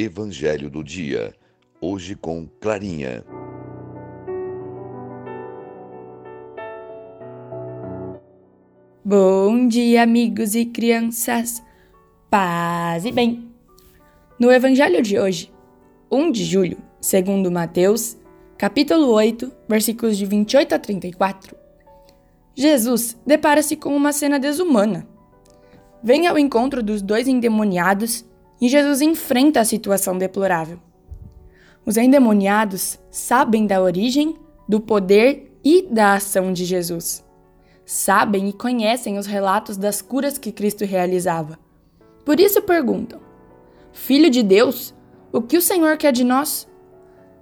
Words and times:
Evangelho 0.00 0.70
do 0.70 0.82
Dia, 0.82 1.34
hoje 1.78 2.14
com 2.14 2.48
Clarinha. 2.58 3.22
Bom 9.04 9.68
dia, 9.68 10.02
amigos 10.02 10.54
e 10.54 10.64
crianças. 10.64 11.62
Paz 12.30 13.04
e 13.04 13.12
bem. 13.12 13.52
No 14.38 14.50
Evangelho 14.50 15.02
de 15.02 15.18
hoje, 15.18 15.52
1 16.10 16.32
de 16.32 16.44
julho, 16.44 16.78
segundo 16.98 17.50
Mateus, 17.50 18.16
capítulo 18.56 19.08
8, 19.08 19.52
versículos 19.68 20.16
de 20.16 20.24
28 20.24 20.76
a 20.76 20.78
34, 20.78 21.54
Jesus 22.54 23.20
depara-se 23.26 23.76
com 23.76 23.94
uma 23.94 24.14
cena 24.14 24.38
desumana. 24.38 25.06
Vem 26.02 26.26
ao 26.26 26.38
encontro 26.38 26.82
dos 26.82 27.02
dois 27.02 27.28
endemoniados 27.28 28.24
e 28.60 28.68
Jesus 28.68 29.00
enfrenta 29.00 29.60
a 29.60 29.64
situação 29.64 30.18
deplorável. 30.18 30.78
Os 31.84 31.96
endemoniados 31.96 32.98
sabem 33.10 33.66
da 33.66 33.80
origem, 33.80 34.36
do 34.68 34.80
poder 34.80 35.58
e 35.64 35.82
da 35.82 36.14
ação 36.14 36.52
de 36.52 36.64
Jesus. 36.64 37.24
Sabem 37.84 38.48
e 38.48 38.52
conhecem 38.52 39.18
os 39.18 39.26
relatos 39.26 39.76
das 39.76 40.00
curas 40.02 40.38
que 40.38 40.52
Cristo 40.52 40.84
realizava. 40.84 41.58
Por 42.24 42.38
isso 42.38 42.62
perguntam: 42.62 43.20
Filho 43.92 44.30
de 44.30 44.42
Deus, 44.42 44.94
o 45.32 45.40
que 45.40 45.56
o 45.56 45.62
Senhor 45.62 45.96
quer 45.96 46.12
de 46.12 46.22
nós? 46.22 46.68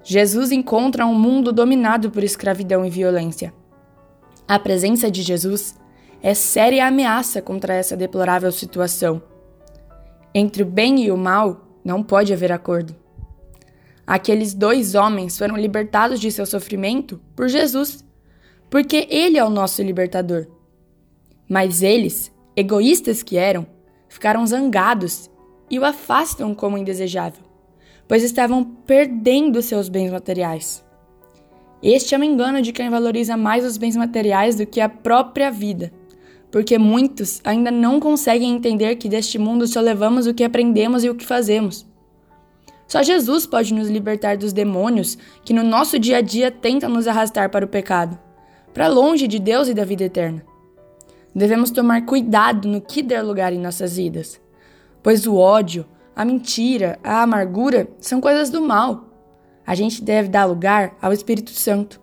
Jesus 0.03 0.53
encontra 0.53 1.05
um 1.05 1.15
mundo 1.15 1.53
dominado 1.53 2.11
por 2.11 2.25
escravidão 2.25 2.85
e 2.85 2.91
violência. 2.91 3.53
A 4.47 4.59
presença 4.59 5.11
de 5.11 5.21
Jesus 5.21 5.79
é 6.23 6.33
séria 6.33 6.87
ameaça 6.87 7.43
contra 7.43 7.75
essa 7.75 7.97
deplorável 7.97 8.51
situação. 8.51 9.23
Entre 10.35 10.63
o 10.63 10.67
bem 10.67 11.05
e 11.05 11.11
o 11.11 11.17
mal 11.17 11.69
não 11.85 12.03
pode 12.03 12.33
haver 12.33 12.53
acordo. 12.53 12.95
Aqueles 14.07 14.55
dois 14.55 14.95
homens 14.95 15.37
foram 15.37 15.57
libertados 15.57 16.19
de 16.19 16.31
seu 16.31 16.47
sofrimento 16.47 17.21
por 17.37 17.49
Jesus, 17.49 18.05
porque 18.71 19.07
Ele 19.11 19.39
é 19.39 19.45
o 19.45 19.51
nosso 19.51 19.83
libertador. 19.83 20.47
Mas 21.49 21.83
eles, 21.83 22.33
egoístas 22.57 23.23
que 23.23 23.37
eram, 23.37 23.67
ficaram 24.09 24.47
zangados 24.47 25.31
e 25.71 25.79
o 25.79 25.85
afastam 25.85 26.55
como 26.55 26.79
indesejável, 26.79 27.43
pois 28.07 28.23
estavam 28.23 28.65
perdendo 28.65 29.63
seus 29.63 29.89
bens 29.89 30.11
materiais. 30.11 30.85
Este 31.83 32.15
é 32.15 32.19
um 32.19 32.25
engano 32.25 32.61
de 32.61 32.73
quem 32.73 32.91
valoriza 32.91 33.37
mais 33.37 33.65
os 33.65 33.77
bens 33.77 33.97
materiais 33.97 34.57
do 34.57 34.67
que 34.67 34.81
a 34.81 34.89
própria 34.89 35.51
vida, 35.51 35.93
porque 36.51 36.79
muitos 36.79 37.41
ainda 37.45 37.71
não 37.71 38.01
conseguem 38.01 38.55
entender 38.55 38.97
que 38.97 39.09
deste 39.09 39.39
mundo 39.39 39.67
só 39.67 39.81
levamos 39.81 40.27
o 40.27 40.35
que 40.35 40.45
aprendemos 40.45 41.05
e 41.05 41.11
o 41.11 41.15
que 41.15 41.27
fazemos. 41.27 41.87
Só 42.87 43.03
Jesus 43.03 43.47
pode 43.47 43.75
nos 43.75 43.89
libertar 43.89 44.37
dos 44.37 44.53
demônios 44.53 45.19
que 45.45 45.53
no 45.53 45.63
nosso 45.63 45.99
dia 45.99 46.19
a 46.19 46.21
dia 46.21 46.51
tentam 46.51 46.89
nos 46.89 47.07
arrastar 47.07 47.51
para 47.51 47.65
o 47.65 47.69
pecado, 47.69 48.19
para 48.73 48.89
longe 48.89 49.27
de 49.27 49.39
Deus 49.39 49.69
e 49.69 49.75
da 49.75 49.85
vida 49.85 50.05
eterna. 50.05 50.43
Devemos 51.35 51.71
tomar 51.71 52.07
cuidado 52.07 52.67
no 52.67 52.81
que 52.81 53.03
der 53.03 53.23
lugar 53.23 53.53
em 53.53 53.61
nossas 53.61 53.97
vidas, 53.97 54.41
pois 55.03 55.27
o 55.27 55.37
ódio, 55.37 55.85
a 56.17 56.25
mentira, 56.25 56.99
a 57.05 57.23
amargura 57.23 57.89
são 58.01 58.21
coisas 58.21 58.51
do 58.51 58.63
mal 58.63 59.09
a 59.69 59.75
gente 59.75 60.03
deve 60.03 60.31
dar 60.31 60.47
lugar 60.47 60.97
ao 60.99 61.13
Espírito 61.13 61.51
Santo. 61.51 62.01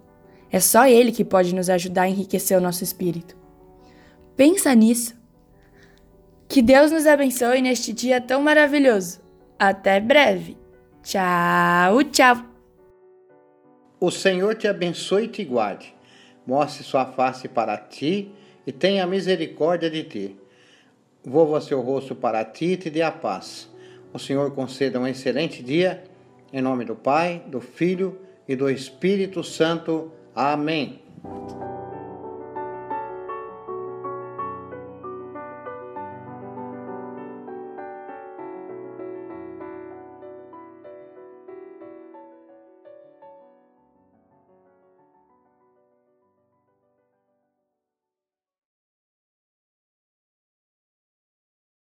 É 0.51 0.59
só 0.59 0.85
ele 0.85 1.11
que 1.11 1.25
pode 1.25 1.55
nos 1.55 1.67
ajudar 1.67 2.03
a 2.03 2.07
enriquecer 2.07 2.55
o 2.55 2.61
nosso 2.61 2.83
espírito. 2.83 3.35
Pensa 4.35 4.73
nisso. 4.73 5.15
Que 6.47 6.61
Deus 6.61 6.91
nos 6.91 7.05
abençoe 7.05 7.61
neste 7.61 7.93
dia 7.93 8.21
tão 8.21 8.41
maravilhoso. 8.41 9.19
Até 9.57 9.99
breve. 9.99 10.57
Tchau, 11.01 12.03
tchau. 12.11 12.37
O 13.99 14.11
Senhor 14.11 14.55
te 14.55 14.67
abençoe 14.67 15.25
e 15.25 15.27
te 15.27 15.43
guarde. 15.43 15.93
Mostre 16.45 16.83
sua 16.83 17.05
face 17.05 17.47
para 17.47 17.77
ti 17.77 18.31
e 18.67 18.71
tenha 18.71 19.07
misericórdia 19.07 19.89
de 19.89 20.03
ti. 20.03 20.35
Volva 21.23 21.61
seu 21.61 21.81
rosto 21.81 22.13
para 22.13 22.43
ti 22.45 22.73
e 22.73 22.77
te 22.77 22.89
dê 22.89 23.01
a 23.01 23.11
paz. 23.11 23.69
O 24.13 24.19
Senhor 24.19 24.51
conceda 24.51 24.99
um 24.99 25.07
excelente 25.07 25.63
dia 25.63 26.03
em 26.53 26.61
nome 26.61 26.85
do 26.85 26.95
Pai, 26.95 27.43
do 27.47 27.59
Filho 27.59 28.17
e 28.47 28.55
do 28.55 28.69
Espírito 28.69 29.43
Santo. 29.43 30.11
Amém. 30.33 31.01